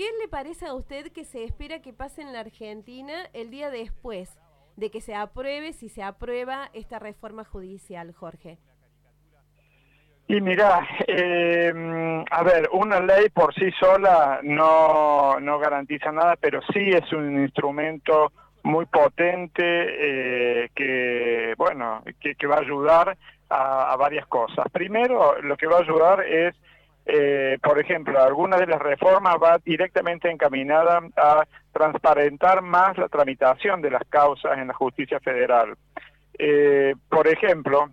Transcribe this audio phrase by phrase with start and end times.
[0.00, 3.68] ¿qué le parece a usted que se espera que pase en la Argentina el día
[3.68, 4.34] después
[4.76, 8.56] de que se apruebe, si se aprueba esta reforma judicial, Jorge?
[10.26, 16.62] Y mira, eh, a ver, una ley por sí sola no, no garantiza nada, pero
[16.72, 18.32] sí es un instrumento
[18.62, 23.18] muy potente eh, que, bueno, que, va a ayudar
[23.50, 24.64] a, varias cosas.
[24.72, 26.54] Primero, lo que va a ayudar es,
[27.12, 33.80] eh, por ejemplo, alguna de las reformas va directamente encaminada a transparentar más la tramitación
[33.82, 35.76] de las causas en la justicia federal.
[37.08, 37.90] por ejemplo,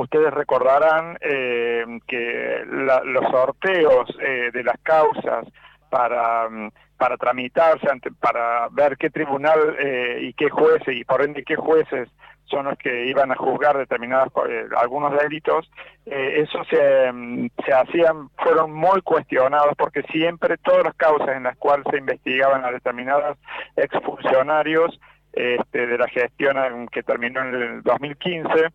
[0.00, 5.46] Ustedes recordarán eh, que los sorteos eh, de las causas
[5.90, 7.86] para, mm, para tramitarse,
[8.18, 12.08] para ver qué tribunal eh, y qué jueces, y por ende qué jueces
[12.50, 14.32] son los que iban a juzgar determinados
[14.76, 15.70] algunos delitos,
[16.04, 21.56] eso se, mm, se hacían, fueron muy cuestionados porque siempre todas las causas en las
[21.56, 23.38] cuales se investigaban a determinados
[23.76, 24.98] exfuncionarios
[25.32, 28.68] este, de la gestión que terminó en el 2015,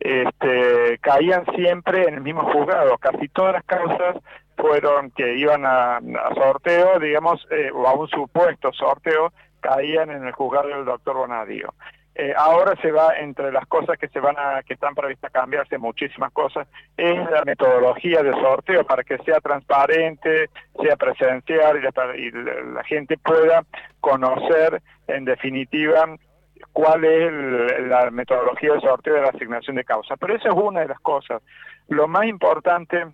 [0.00, 2.96] este, caían siempre en el mismo juzgado.
[2.98, 4.16] Casi todas las causas
[4.56, 6.00] fueron que iban a,
[6.34, 11.74] sorteo, digamos, eh, o a un supuesto sorteo, caían en el juzgado del doctor Bonadio.
[12.14, 15.78] Eh, ahora se va entre las cosas que se van a que están previstas cambiarse
[15.78, 16.66] muchísimas cosas
[16.96, 20.50] es la metodología de sorteo para que sea transparente,
[20.82, 21.78] sea presencial
[22.16, 22.30] y
[22.74, 23.62] la gente pueda
[24.00, 26.16] conocer en definitiva
[26.72, 27.32] cuál es
[27.86, 30.16] la metodología de sorteo de la asignación de causa.
[30.16, 31.42] Pero esa es una de las cosas.
[31.88, 33.06] Lo más importante,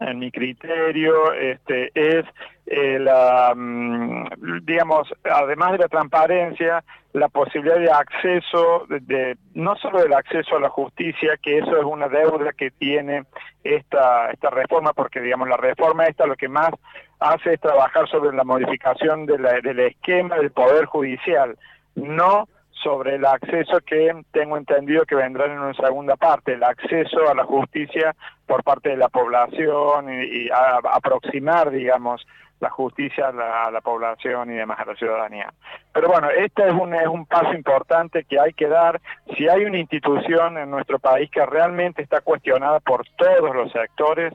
[0.00, 2.24] en mi criterio, este, es
[2.66, 10.00] eh, la, mm, digamos, además de la transparencia, la posibilidad de acceso, de, no solo
[10.00, 13.24] del acceso a la justicia, que eso es una deuda que tiene
[13.64, 16.70] esta, esta reforma, porque digamos la reforma esta lo que más
[17.18, 21.56] hace es trabajar sobre la modificación de del esquema del poder judicial,
[21.96, 22.48] no
[22.82, 27.34] sobre el acceso que tengo entendido que vendrá en una segunda parte, el acceso a
[27.34, 28.14] la justicia
[28.46, 32.26] por parte de la población y, aproximar, digamos,
[32.60, 35.52] la justicia a la, población y demás, a la ciudadanía.
[35.92, 39.00] Pero bueno, este es un, es un paso importante que hay que dar.
[39.36, 44.32] Si hay una institución en nuestro país que realmente está cuestionada por todos los sectores,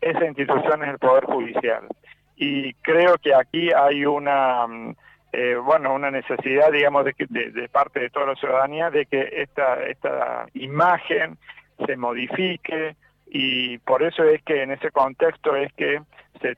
[0.00, 1.88] esa institución es el Poder Judicial.
[2.36, 4.94] Y creo que aquí hay una mm,
[5.36, 10.46] eh, bueno, una necesidad, digamos, de, parte de toda la ciudadanía de que esta, esta
[10.54, 11.38] imagen
[11.84, 12.96] se modifique
[13.26, 16.00] y por eso es que en ese contexto es que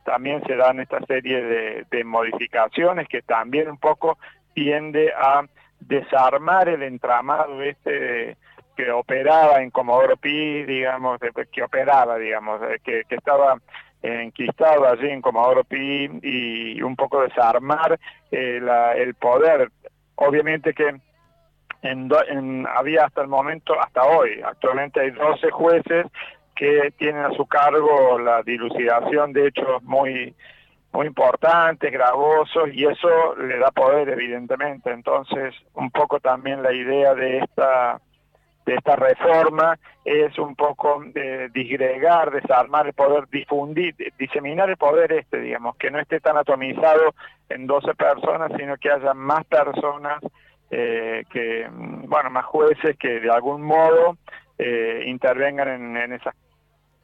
[0.04, 1.42] también se dan esta serie
[1.90, 4.18] de, modificaciones que también un poco
[4.52, 5.44] tiende a
[5.80, 8.36] desarmar el entramado este
[8.76, 11.18] que operaba en Comodoro Pi, digamos,
[11.50, 13.58] que operaba, digamos, que estaba
[14.06, 17.98] enquistado allí en Comodoro Pi y un poco desarmar
[18.30, 18.60] eh,
[18.96, 19.70] el poder.
[20.16, 21.00] Obviamente que
[22.74, 26.06] había hasta el momento, hasta hoy, actualmente hay 12 jueces
[26.54, 30.34] que tienen a su cargo la dilucidación de hechos muy
[30.92, 34.90] muy importantes, gravosos, y eso le da poder, evidentemente.
[34.90, 38.00] Entonces, un poco también la idea de esta
[38.66, 45.12] de esta reforma es un poco de disgregar, desarmar el poder, difundir, diseminar el poder
[45.12, 47.14] este, digamos, que no esté tan atomizado
[47.48, 50.20] en 12 personas, sino que haya más personas,
[50.70, 54.16] eh, que, mm, bueno, más jueces que de algún modo
[54.58, 56.34] eh, intervengan en, esas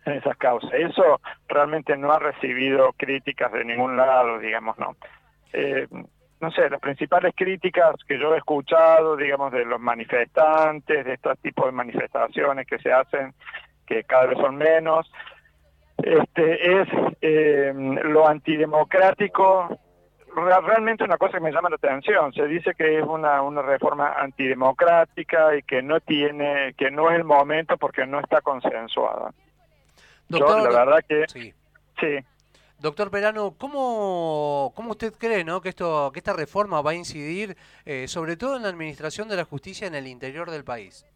[0.04, 0.72] en esas causas.
[0.72, 4.96] Eso realmente no ha recibido críticas de ningún lado, digamos, no.
[6.42, 11.38] No sé, las principales críticas que yo he escuchado, digamos, de los manifestantes, de estos
[11.38, 13.32] tipos de manifestaciones que se hacen,
[13.86, 15.08] que cada vez son menos,
[15.98, 16.88] este, es
[17.20, 19.78] eh, lo antidemocrático,
[20.34, 24.12] realmente una cosa que me llama la atención, se dice que es una, una reforma
[24.14, 29.32] antidemocrática y que no tiene, que no es el momento porque no está consensuada.
[30.28, 31.54] yo la verdad que sí.
[32.00, 32.18] sí.
[32.82, 35.60] Doctor Perano, ¿cómo, ¿cómo, usted cree ¿no?
[35.60, 39.36] que, esto, que esta reforma va a incidir eh, sobre todo en la administración de
[39.36, 41.06] la justicia en el interior del país?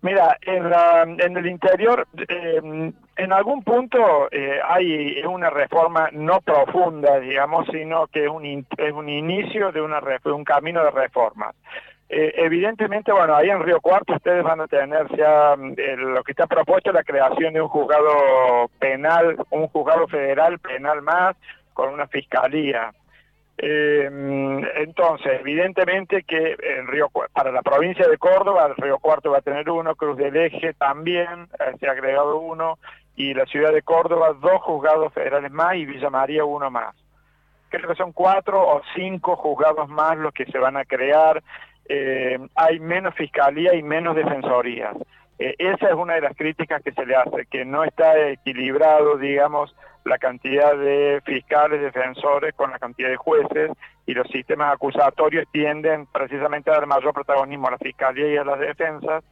[0.00, 7.18] Mira, en, en el interior, eh, en algún punto eh, hay una reforma no profunda,
[7.18, 11.56] digamos, sino que es un, es un inicio de una, un camino de reformas.
[12.10, 15.74] Eh, evidentemente, bueno, ahí en Río Cuarto ustedes van a tener ya mm,
[16.14, 21.36] lo que está propuesto, la creación de un juzgado penal, un juzgado federal penal más,
[21.74, 22.92] con una fiscalía.
[23.58, 29.32] Eh, mm, entonces, evidentemente que en Río para la provincia de Córdoba, el Río Cuarto
[29.32, 32.78] va a tener uno, Cruz del Eje también, eh, se ha agregado uno,
[33.16, 36.94] y la ciudad de Córdoba dos juzgados federales más y Villa María uno más.
[37.68, 41.42] Creo que son cuatro o cinco juzgados más los que se van a crear.
[41.88, 44.96] Eh, hay menos fiscalía y menos defensorías.
[45.38, 49.16] Eh, esa es una de las críticas que se le hace, que no está equilibrado,
[49.16, 49.74] digamos,
[50.04, 53.70] la cantidad de fiscales, defensores con la cantidad de jueces
[54.06, 58.44] y los sistemas acusatorios tienden precisamente a dar mayor protagonismo a la fiscalía y a
[58.44, 59.22] las defensas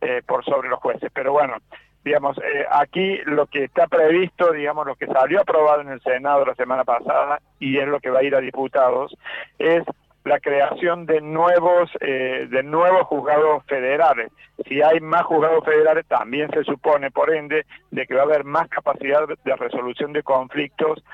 [0.00, 1.10] eh, por sobre los jueces.
[1.14, 1.56] Pero bueno,
[2.04, 6.44] digamos, eh, aquí lo que está previsto, digamos, lo que salió aprobado en el Senado
[6.44, 9.16] la semana pasada y es lo que va a ir a diputados,
[9.58, 9.84] es
[10.24, 14.32] la creación de nuevos eh, de nuevos juzgados federales.
[14.66, 18.44] Si hay más juzgados federales, también se supone, por ende, de que va a haber
[18.44, 21.04] más capacidad de resolución de conflictos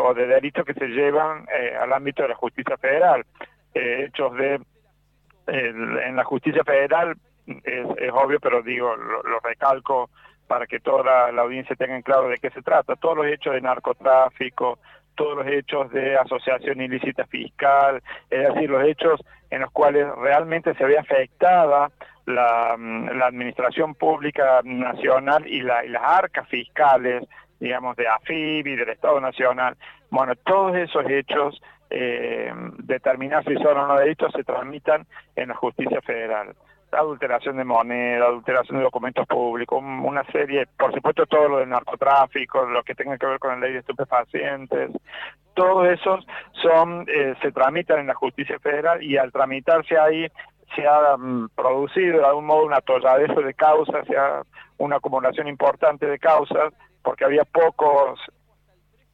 [0.00, 3.24] o de delitos que se llevan eh, al ámbito de la justicia federal.
[3.74, 4.60] hechos de
[5.48, 7.16] en la justicia federal
[7.46, 10.08] es, obvio, pero digo, lo recalco
[10.52, 12.96] para que toda la, audiencia tenga en claro de qué se trata.
[12.96, 14.78] Todos los hechos de narcotráfico,
[15.14, 19.20] todos los hechos de asociación ilícita fiscal, es decir, los hechos
[19.50, 21.90] en los cuales realmente se ve afectada
[22.26, 27.24] la, mm, administración pública nacional y, las arcas fiscales,
[27.60, 29.76] digamos, de AFIB y del Estado Nacional.
[30.10, 31.60] Bueno, todos esos hechos,
[31.90, 35.06] eh, determinar si son o no delitos, se tramitan
[35.36, 36.54] en la justicia federal
[36.92, 42.64] adulteración de moneda, adulteración de documentos públicos, una serie, por supuesto todo lo del narcotráfico,
[42.66, 44.90] lo que tenga que ver con la ley de estupefacientes,
[45.54, 46.26] todos esos
[46.62, 50.26] son, eh, se tramitan en la justicia federal y al tramitarse ahí
[50.74, 54.42] se ha mm, producido de algún modo un atolladero de causas, se ha
[54.78, 56.72] una acumulación importante de causas,
[57.02, 58.20] porque había pocos,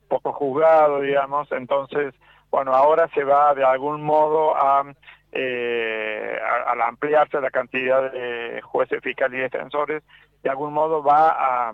[0.08, 2.14] pocos juzgados, digamos, entonces,
[2.50, 4.84] bueno, ahora se va de algún modo a
[5.32, 10.02] eh, al ampliarse la cantidad de jueces, fiscales y defensores,
[10.42, 11.72] de algún modo va a,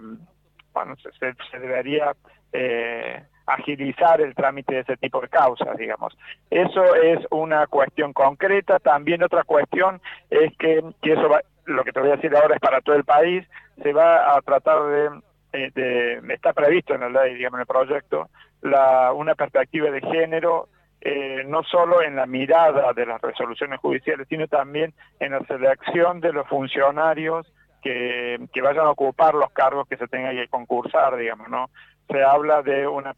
[0.73, 2.12] bueno, se, debería
[2.53, 6.17] eh, agilizar el trámite de ese tipo de causas, digamos.
[6.51, 8.79] Eso es una cuestión concreta.
[8.79, 11.29] También otra cuestión es que, y eso
[11.67, 13.47] lo que te voy a decir ahora es para todo el país,
[13.83, 15.21] se va a tratar de,
[15.53, 18.29] eh, de está previsto en la ley, digamos, en el proyecto,
[18.62, 20.69] la, una perspectiva de género
[21.05, 26.21] eh, no solo en la mirada de las resoluciones judiciales, sino también en la selección
[26.21, 27.47] de los funcionarios
[27.83, 31.69] que, vayan a ocupar los cargos que se tengan que concursar, digamos, ¿no?
[32.09, 33.15] Se habla de una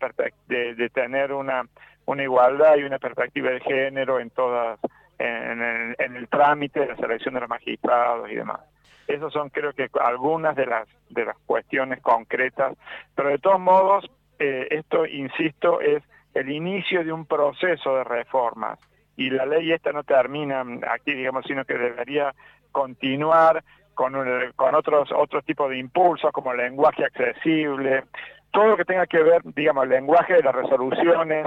[0.48, 1.64] de, de tener una,
[2.06, 4.80] una igualdad y una perspectiva de género en todas
[5.18, 8.60] en el, en el trámite de la selección de los magistrados y demás.
[9.06, 12.76] Esas son creo que algunas de las de las cuestiones concretas,
[13.14, 16.02] pero de todos modos eh, esto insisto es
[16.38, 18.78] el inicio de un proceso de reformas
[19.16, 22.34] y la ley esta no termina aquí, digamos, sino que debería
[22.72, 24.12] continuar con,
[24.54, 28.04] con otros otros tipos de impulsos como el lenguaje accesible,
[28.50, 31.46] todo lo que tenga que ver, digamos, el lenguaje de las resoluciones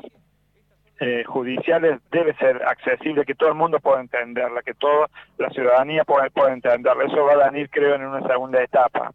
[0.99, 5.07] eh, judiciales debe ser accesible, que todo el mundo pueda entenderla, que toda
[5.37, 7.05] la ciudadanía pueda, pueda entenderla.
[7.05, 9.11] Eso va a venir, creo, en una segunda etapa.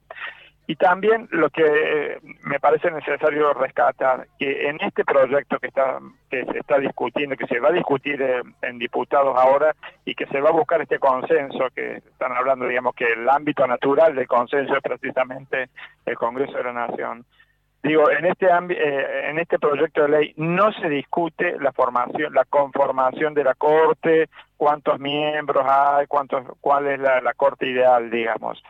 [0.67, 5.99] Y también lo que eh, me parece necesario rescatar, que en este proyecto que está
[6.31, 8.21] que se está discutiendo, que se va a discutir
[8.63, 9.75] en diputados ahora
[10.07, 13.67] y que se va a buscar este consenso, que están hablando, digamos, que el ámbito
[13.67, 15.69] natural del consenso es precisamente
[16.07, 17.27] el Congreso de la Nación.
[17.83, 22.47] Digo, en este eh, en este proyecto de ley no se discute la formación, la
[22.47, 28.63] conformación de la Corte, cuántos miembros hay, cuántos, cuál es la Corte ideal, digamos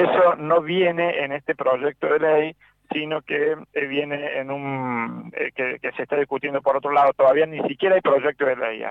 [0.00, 2.56] eso no viene en este proyecto de ley,
[2.92, 7.12] sino que eh, viene en un eh, que, se está discutiendo por otro lado.
[7.12, 8.82] Todavía ni siquiera hay proyecto de ley.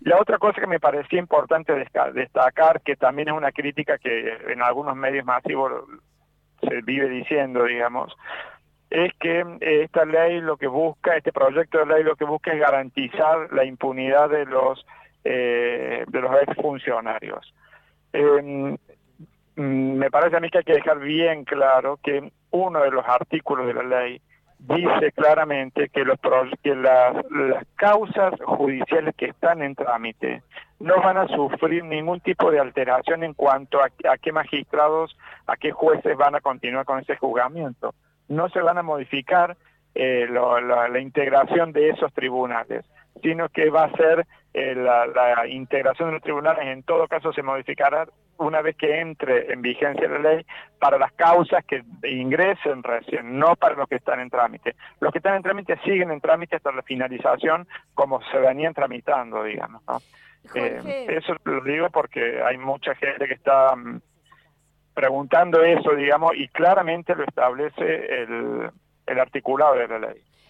[0.00, 1.72] La otra cosa que me parecía importante
[2.14, 5.72] destacar, que también es una crítica que en algunos medios masivos
[6.60, 8.14] se vive diciendo, digamos,
[8.90, 12.52] es que eh, esta ley lo que busca, este proyecto de ley lo que busca
[12.52, 14.84] es garantizar la impunidad de los
[15.24, 17.52] de los exfuncionarios.
[18.14, 18.74] Eh, Mm,
[19.58, 23.66] me parece a mí que hay que dejar bien claro que uno de los artículos
[23.66, 24.20] de la ley
[24.60, 30.42] dice claramente que, las, causas judiciales que están en trámite
[30.78, 35.72] no van a sufrir ningún tipo de alteración en cuanto a, qué magistrados, a qué
[35.72, 37.94] jueces van a continuar con ese juzgamiento.
[38.28, 39.56] No se van a modificar
[39.94, 42.84] eh, la, integración de esos tribunales,
[43.22, 44.24] sino que va a ser
[44.54, 48.06] eh, la, la, integración de los tribunales en todo caso se modificará
[48.38, 50.46] una vez que entre en vigencia la ley
[50.78, 54.74] para las causas que ingresen recién, no para los que están en trámite.
[55.00, 59.42] Los que están en trámite siguen en trámite hasta la finalización como se venían tramitando,
[59.44, 59.82] digamos.
[59.86, 60.00] ¿no?
[60.54, 63.74] Eh, eso lo digo porque hay mucha gente que está...
[63.76, 64.00] Mm,
[64.98, 68.68] preguntando eso, digamos, y claramente lo establece el,
[69.06, 70.20] el articulado de la ley.